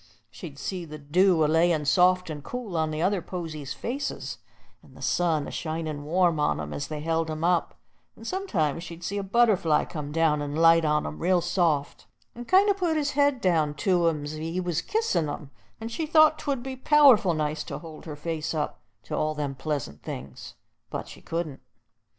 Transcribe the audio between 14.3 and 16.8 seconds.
if he was kissin' 'em, and she thought 'twould be